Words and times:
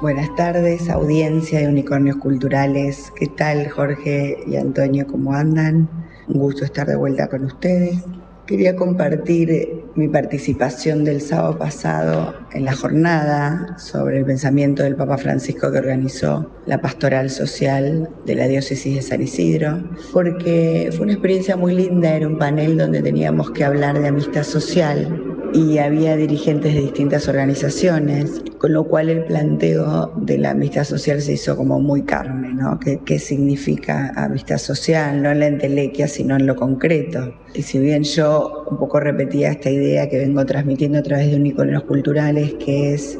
Buenas 0.00 0.32
tardes, 0.36 0.88
audiencia 0.90 1.58
de 1.58 1.66
Unicornios 1.66 2.18
Culturales. 2.18 3.12
¿Qué 3.16 3.26
tal 3.26 3.68
Jorge 3.68 4.38
y 4.46 4.54
Antonio? 4.54 5.04
¿Cómo 5.08 5.32
andan? 5.32 5.90
Un 6.28 6.38
gusto 6.38 6.64
estar 6.64 6.86
de 6.86 6.94
vuelta 6.94 7.26
con 7.26 7.44
ustedes. 7.44 8.04
Quería 8.46 8.76
compartir 8.76 9.82
mi 9.96 10.06
participación 10.06 11.02
del 11.02 11.20
sábado 11.20 11.58
pasado 11.58 12.32
en 12.52 12.64
la 12.64 12.76
jornada 12.76 13.76
sobre 13.76 14.18
el 14.18 14.24
pensamiento 14.24 14.84
del 14.84 14.94
Papa 14.94 15.18
Francisco 15.18 15.72
que 15.72 15.78
organizó 15.78 16.48
la 16.66 16.80
pastoral 16.80 17.28
social 17.28 18.08
de 18.24 18.36
la 18.36 18.46
diócesis 18.46 18.94
de 18.94 19.02
San 19.02 19.20
Isidro, 19.20 19.82
porque 20.12 20.90
fue 20.92 21.06
una 21.06 21.14
experiencia 21.14 21.56
muy 21.56 21.74
linda, 21.74 22.14
era 22.14 22.28
un 22.28 22.38
panel 22.38 22.78
donde 22.78 23.02
teníamos 23.02 23.50
que 23.50 23.64
hablar 23.64 24.00
de 24.00 24.06
amistad 24.06 24.44
social 24.44 25.27
y 25.52 25.78
había 25.78 26.16
dirigentes 26.16 26.74
de 26.74 26.80
distintas 26.80 27.28
organizaciones, 27.28 28.42
con 28.58 28.72
lo 28.72 28.84
cual 28.84 29.08
el 29.08 29.24
planteo 29.24 30.12
de 30.16 30.38
la 30.38 30.50
amistad 30.50 30.84
social 30.84 31.20
se 31.20 31.32
hizo 31.32 31.56
como 31.56 31.80
muy 31.80 32.02
carne, 32.02 32.52
¿no? 32.54 32.78
¿Qué, 32.78 33.00
qué 33.04 33.18
significa 33.18 34.12
amistad 34.16 34.58
social? 34.58 35.22
No 35.22 35.30
en 35.30 35.40
la 35.40 35.46
entelequia, 35.46 36.08
sino 36.08 36.36
en 36.36 36.46
lo 36.46 36.56
concreto. 36.56 37.34
Y 37.54 37.62
si 37.62 37.78
bien 37.78 38.02
yo 38.02 38.64
un 38.70 38.78
poco 38.78 39.00
repetía 39.00 39.50
esta 39.50 39.70
idea 39.70 40.08
que 40.08 40.18
vengo 40.18 40.44
transmitiendo 40.44 40.98
a 40.98 41.02
través 41.02 41.30
de 41.30 41.36
Unicornios 41.36 41.84
Culturales, 41.84 42.54
que 42.54 42.94
es 42.94 43.18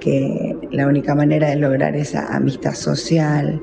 que 0.00 0.56
la 0.70 0.86
única 0.86 1.14
manera 1.14 1.48
de 1.48 1.56
lograr 1.56 1.96
esa 1.96 2.34
amistad 2.34 2.74
social 2.74 3.60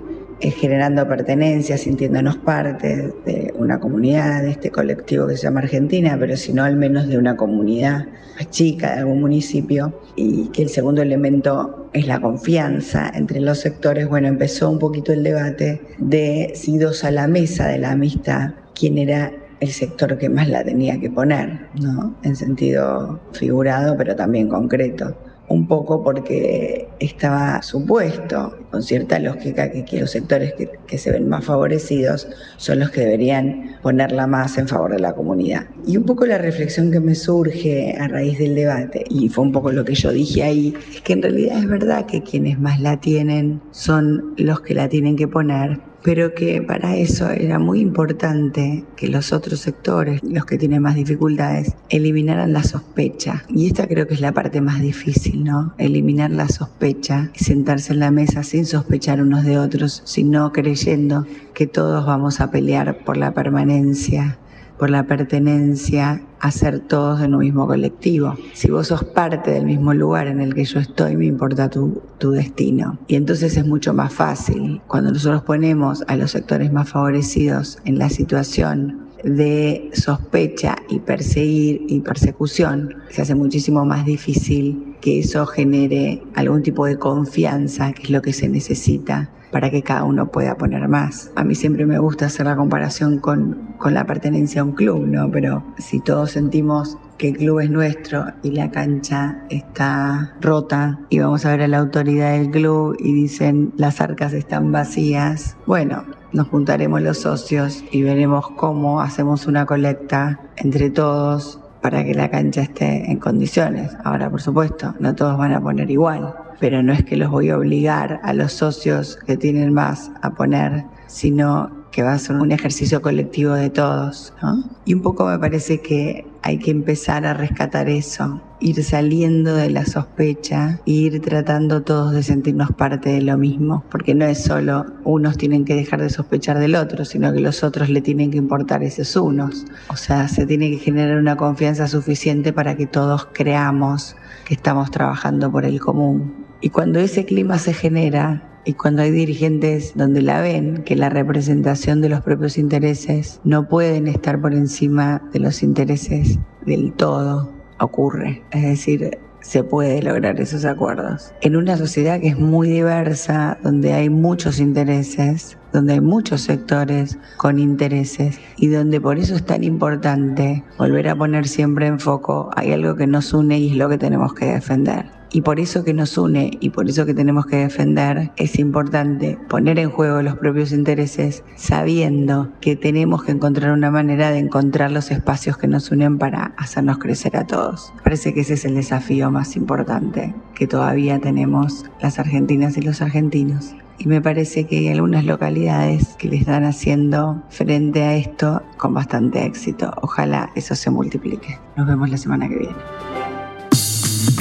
generando 0.51 1.07
pertenencia, 1.07 1.77
sintiéndonos 1.77 2.37
parte 2.37 3.13
de 3.25 3.53
una 3.57 3.79
comunidad, 3.79 4.43
de 4.43 4.51
este 4.51 4.71
colectivo 4.71 5.27
que 5.27 5.37
se 5.37 5.43
llama 5.43 5.61
Argentina, 5.61 6.17
pero 6.19 6.35
si 6.35 6.53
no 6.53 6.63
al 6.63 6.75
menos 6.75 7.07
de 7.07 7.17
una 7.17 7.37
comunidad 7.37 8.05
más 8.35 8.49
chica, 8.49 8.93
de 8.93 8.99
algún 8.99 9.21
municipio, 9.21 9.93
y 10.15 10.49
que 10.49 10.63
el 10.63 10.69
segundo 10.69 11.01
elemento 11.01 11.89
es 11.93 12.07
la 12.07 12.19
confianza 12.19 13.11
entre 13.13 13.39
los 13.39 13.59
sectores. 13.59 14.07
Bueno, 14.07 14.27
empezó 14.27 14.69
un 14.69 14.79
poquito 14.79 15.13
el 15.13 15.23
debate 15.23 15.81
de 15.97 16.51
si 16.55 16.77
dos 16.77 17.03
a 17.03 17.11
la 17.11 17.27
mesa 17.27 17.67
de 17.67 17.77
la 17.79 17.91
amistad, 17.91 18.51
quién 18.73 18.97
era 18.97 19.31
el 19.59 19.69
sector 19.69 20.17
que 20.17 20.27
más 20.27 20.49
la 20.49 20.63
tenía 20.63 20.99
que 20.99 21.09
poner, 21.09 21.67
¿no? 21.79 22.17
En 22.23 22.35
sentido 22.35 23.21
figurado, 23.31 23.95
pero 23.97 24.15
también 24.15 24.49
concreto 24.49 25.15
un 25.53 25.67
poco 25.67 26.03
porque 26.03 26.87
estaba 26.99 27.61
supuesto, 27.61 28.57
con 28.71 28.81
cierta 28.81 29.19
lógica, 29.19 29.71
que, 29.71 29.99
los 29.99 30.11
sectores 30.11 30.53
que, 30.53 30.97
se 30.97 31.11
ven 31.11 31.29
más 31.29 31.45
favorecidos 31.45 32.27
son 32.57 32.79
los 32.79 32.91
que 32.91 33.01
deberían 33.01 33.77
ponerla 33.81 34.27
más 34.27 34.57
en 34.57 34.67
favor 34.67 34.91
de 34.91 34.99
la 34.99 35.13
comunidad. 35.13 35.67
Y 35.85 35.97
un 35.97 36.05
poco 36.05 36.25
la 36.25 36.37
reflexión 36.37 36.91
que 36.91 36.99
me 36.99 37.15
surge 37.15 37.95
a 37.99 38.07
raíz 38.07 38.37
del 38.39 38.55
debate, 38.55 39.03
y 39.09 39.29
fue 39.29 39.43
un 39.43 39.51
poco 39.51 39.71
lo 39.71 39.85
que 39.85 39.95
yo 39.95 40.11
dije 40.11 40.43
ahí, 40.43 40.73
es 40.93 41.01
que 41.01 41.13
en 41.13 41.21
realidad 41.21 41.59
es 41.59 41.67
verdad 41.67 42.05
que 42.05 42.21
quienes 42.21 42.59
más 42.59 42.79
la 42.79 42.99
tienen 42.99 43.61
son 43.71 44.33
los 44.37 44.61
que 44.61 44.73
la 44.73 44.89
tienen 44.89 45.15
que 45.15 45.27
poner, 45.27 45.79
pero 46.03 46.33
que 46.33 46.61
para 46.61 46.95
eso 46.95 47.29
era 47.29 47.59
muy 47.59 47.79
importante 47.79 48.83
que 48.95 49.07
los 49.07 49.31
otros 49.31 49.61
sectores, 49.61 50.21
los 50.23 50.45
que 50.45 50.57
tienen 50.57 50.81
más 50.81 50.95
dificultades, 50.95 51.75
eliminaran 51.89 52.53
la 52.53 52.63
sospecha. 52.63 53.43
Y 53.49 53.67
esta 53.67 53.87
creo 53.87 54.07
que 54.07 54.15
es 54.15 54.21
la 54.21 54.33
parte 54.33 54.61
más 54.61 54.81
difícil, 54.81 55.43
¿no? 55.43 55.73
Eliminar 55.77 56.31
la 56.31 56.47
sospecha 56.47 57.31
sentarse 57.43 57.93
en 57.93 57.99
la 57.99 58.11
mesa 58.11 58.43
sin 58.43 58.65
sospechar 58.65 59.21
unos 59.21 59.43
de 59.43 59.57
otros, 59.57 60.01
sino 60.05 60.51
creyendo 60.51 61.25
que 61.53 61.67
todos 61.67 62.05
vamos 62.05 62.41
a 62.41 62.51
pelear 62.51 63.03
por 63.03 63.17
la 63.17 63.33
permanencia 63.33 64.37
por 64.77 64.89
la 64.89 65.03
pertenencia 65.03 66.21
a 66.43 66.51
ser 66.51 66.81
todos 66.81 67.21
en 67.21 67.33
un 67.33 67.39
mismo 67.39 67.65
colectivo. 67.65 68.35
Si 68.53 68.69
vos 68.69 68.87
sos 68.87 69.05
parte 69.05 69.51
del 69.51 69.63
mismo 69.63 69.93
lugar 69.93 70.27
en 70.27 70.41
el 70.41 70.53
que 70.53 70.65
yo 70.65 70.81
estoy, 70.81 71.15
me 71.15 71.25
importa 71.25 71.69
tu, 71.69 72.01
tu 72.17 72.31
destino. 72.31 72.99
Y 73.07 73.15
entonces 73.15 73.55
es 73.55 73.65
mucho 73.65 73.93
más 73.93 74.13
fácil. 74.13 74.81
Cuando 74.87 75.13
nosotros 75.13 75.43
ponemos 75.43 76.03
a 76.07 76.17
los 76.17 76.31
sectores 76.31 76.73
más 76.73 76.89
favorecidos 76.89 77.79
en 77.85 77.97
la 77.97 78.09
situación 78.09 79.07
de 79.23 79.89
sospecha 79.93 80.75
y 80.89 80.99
perseguir 80.99 81.85
y 81.87 82.01
persecución, 82.01 82.93
se 83.09 83.21
hace 83.21 83.35
muchísimo 83.35 83.85
más 83.85 84.05
difícil 84.05 84.92
que 85.03 85.19
eso 85.19 85.45
genere 85.45 86.23
algún 86.33 86.63
tipo 86.63 86.85
de 86.85 86.97
confianza, 86.97 87.91
que 87.91 88.03
es 88.03 88.09
lo 88.09 88.21
que 88.21 88.31
se 88.31 88.47
necesita 88.47 89.29
para 89.51 89.69
que 89.69 89.83
cada 89.83 90.05
uno 90.05 90.31
pueda 90.31 90.55
poner 90.55 90.87
más. 90.87 91.29
A 91.35 91.43
mí 91.43 91.55
siempre 91.55 91.85
me 91.85 91.99
gusta 91.99 92.27
hacer 92.27 92.45
la 92.45 92.55
comparación 92.55 93.19
con, 93.19 93.75
con 93.77 93.93
la 93.93 94.05
pertenencia 94.05 94.61
a 94.61 94.63
un 94.63 94.71
club, 94.71 95.05
¿no? 95.05 95.29
Pero 95.29 95.61
si 95.77 95.99
todos 95.99 96.31
sentimos 96.31 96.97
que 97.17 97.29
el 97.29 97.37
club 97.37 97.59
es 97.59 97.69
nuestro 97.69 98.27
y 98.43 98.51
la 98.51 98.71
cancha 98.71 99.43
está 99.49 100.35
rota 100.39 101.01
y 101.09 101.19
vamos 101.19 101.45
a 101.45 101.51
ver 101.51 101.63
a 101.63 101.67
la 101.67 101.79
autoridad 101.79 102.31
del 102.31 102.49
club 102.49 102.95
y 102.97 103.13
dicen 103.13 103.73
las 103.75 103.99
arcas 103.99 104.31
están 104.31 104.71
vacías, 104.71 105.57
bueno, 105.67 106.05
nos 106.31 106.47
juntaremos 106.47 107.01
los 107.01 107.19
socios 107.19 107.83
y 107.91 108.03
veremos 108.03 108.49
cómo 108.51 109.01
hacemos 109.01 109.47
una 109.47 109.65
colecta 109.65 110.39
entre 110.55 110.89
todos 110.89 111.59
para 111.83 112.05
que 112.05 112.13
la 112.13 112.31
cancha 112.31 112.61
esté 112.61 113.11
en 113.11 113.19
condiciones. 113.19 113.91
Ahora, 114.05 114.29
por 114.29 114.41
supuesto, 114.41 114.95
no 114.99 115.13
todos 115.13 115.37
van 115.37 115.51
a 115.51 115.61
poner 115.61 115.91
igual, 115.91 116.33
pero 116.61 116.81
no 116.81 116.93
es 116.93 117.03
que 117.03 117.17
los 117.17 117.29
voy 117.29 117.49
a 117.49 117.57
obligar 117.57 118.21
a 118.23 118.33
los 118.33 118.53
socios 118.53 119.19
que 119.27 119.35
tienen 119.35 119.73
más 119.73 120.09
a 120.21 120.29
poner, 120.29 120.85
sino 121.07 121.82
que 121.93 122.01
va 122.01 122.13
a 122.13 122.19
ser 122.19 122.37
un 122.37 122.51
ejercicio 122.51 123.01
colectivo 123.01 123.53
de 123.53 123.69
todos. 123.69 124.33
¿no? 124.41 124.63
Y 124.83 124.95
un 124.95 125.01
poco 125.01 125.25
me 125.25 125.37
parece 125.37 125.79
que 125.79 126.25
hay 126.41 126.57
que 126.57 126.71
empezar 126.71 127.25
a 127.25 127.35
rescatar 127.35 127.87
eso, 127.87 128.41
ir 128.59 128.83
saliendo 128.83 129.55
de 129.55 129.69
la 129.69 129.85
sospecha 129.85 130.79
ir 130.85 131.21
tratando 131.21 131.83
todos 131.83 132.11
de 132.11 132.23
sentirnos 132.23 132.71
parte 132.71 133.11
de 133.11 133.21
lo 133.21 133.37
mismo, 133.37 133.85
porque 133.89 134.15
no 134.15 134.25
es 134.25 134.43
solo 134.43 134.87
unos 135.03 135.37
tienen 135.37 135.65
que 135.65 135.75
dejar 135.75 136.01
de 136.01 136.09
sospechar 136.09 136.57
del 136.57 136.75
otro, 136.75 137.05
sino 137.05 137.31
que 137.31 137.39
los 137.39 137.63
otros 137.63 137.89
le 137.89 138.01
tienen 138.01 138.31
que 138.31 138.37
importar 138.37 138.83
esos 138.83 139.15
unos. 139.15 139.65
O 139.89 139.95
sea, 139.95 140.27
se 140.27 140.45
tiene 140.47 140.71
que 140.71 140.79
generar 140.79 141.17
una 141.17 141.37
confianza 141.37 141.87
suficiente 141.87 142.51
para 142.51 142.75
que 142.75 142.87
todos 142.87 143.27
creamos 143.33 144.15
que 144.45 144.55
estamos 144.55 144.89
trabajando 144.89 145.51
por 145.51 145.63
el 145.63 145.79
común. 145.79 146.33
Y 146.59 146.69
cuando 146.69 146.99
ese 146.99 147.25
clima 147.25 147.59
se 147.59 147.73
genera, 147.73 148.52
y 148.65 148.73
cuando 148.73 149.01
hay 149.01 149.11
dirigentes 149.11 149.93
donde 149.95 150.21
la 150.21 150.41
ven, 150.41 150.83
que 150.83 150.95
la 150.95 151.09
representación 151.09 152.01
de 152.01 152.09
los 152.09 152.21
propios 152.21 152.57
intereses 152.57 153.39
no 153.43 153.67
pueden 153.67 154.07
estar 154.07 154.39
por 154.39 154.53
encima 154.53 155.21
de 155.33 155.39
los 155.39 155.63
intereses 155.63 156.39
del 156.65 156.93
todo, 156.93 157.51
ocurre. 157.79 158.43
Es 158.51 158.63
decir, 158.63 159.17
se 159.41 159.63
puede 159.63 160.01
lograr 160.01 160.39
esos 160.39 160.65
acuerdos. 160.65 161.33
En 161.41 161.55
una 161.55 161.77
sociedad 161.77 162.19
que 162.19 162.29
es 162.29 162.39
muy 162.39 162.69
diversa, 162.69 163.57
donde 163.61 163.93
hay 163.93 164.09
muchos 164.09 164.59
intereses, 164.59 165.57
donde 165.73 165.93
hay 165.93 166.01
muchos 166.01 166.41
sectores 166.41 167.17
con 167.37 167.59
intereses 167.59 168.39
y 168.57 168.67
donde 168.67 169.01
por 169.01 169.19
eso 169.19 169.35
es 169.35 169.45
tan 169.45 169.63
importante 169.63 170.63
volver 170.77 171.09
a 171.09 171.15
poner 171.15 171.47
siempre 171.47 171.87
en 171.87 171.99
foco, 171.99 172.49
hay 172.55 172.71
algo 172.71 172.95
que 172.95 173.07
nos 173.07 173.33
une 173.33 173.59
y 173.59 173.71
es 173.71 173.75
lo 173.75 173.89
que 173.89 173.97
tenemos 173.97 174.33
que 174.33 174.45
defender. 174.45 175.05
Y 175.35 175.41
por 175.41 175.59
eso 175.59 175.83
que 175.83 175.95
nos 175.95 176.15
une 176.19 176.51
y 176.59 176.69
por 176.69 176.87
eso 176.87 177.07
que 177.07 177.15
tenemos 177.15 177.47
que 177.47 177.55
defender, 177.55 178.31
es 178.37 178.59
importante 178.59 179.39
poner 179.49 179.79
en 179.79 179.89
juego 179.89 180.21
los 180.21 180.37
propios 180.37 180.71
intereses 180.71 181.43
sabiendo 181.55 182.51
que 182.61 182.75
tenemos 182.75 183.23
que 183.23 183.31
encontrar 183.31 183.71
una 183.71 183.89
manera 183.89 184.29
de 184.29 184.37
encontrar 184.37 184.91
los 184.91 185.09
espacios 185.09 185.57
que 185.57 185.67
nos 185.67 185.89
unen 185.89 186.19
para 186.19 186.53
hacernos 186.57 186.99
crecer 186.99 187.35
a 187.35 187.47
todos. 187.47 187.91
Parece 188.03 188.35
que 188.35 188.41
ese 188.41 188.53
es 188.53 188.65
el 188.65 188.75
desafío 188.75 189.31
más 189.31 189.55
importante 189.55 190.35
que 190.53 190.67
todavía 190.67 191.19
tenemos 191.19 191.83
las 191.99 192.19
argentinas 192.19 192.77
y 192.77 192.81
los 192.81 193.01
argentinos. 193.01 193.75
Y 193.97 194.07
me 194.07 194.21
parece 194.21 194.67
que 194.67 194.77
hay 194.77 194.89
algunas 194.89 195.25
localidades 195.25 196.15
que 196.19 196.27
le 196.27 196.35
están 196.35 196.63
haciendo 196.63 197.41
frente 197.49 198.03
a 198.03 198.15
esto 198.15 198.61
con 198.77 198.93
bastante 198.93 199.43
éxito. 199.45 199.91
Ojalá 200.03 200.51
eso 200.55 200.75
se 200.75 200.91
multiplique. 200.91 201.57
Nos 201.75 201.87
vemos 201.87 202.11
la 202.11 202.17
semana 202.17 202.47
que 202.47 202.57
viene. 202.57 203.22